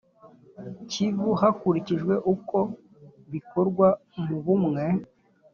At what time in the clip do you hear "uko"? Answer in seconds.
2.33-2.57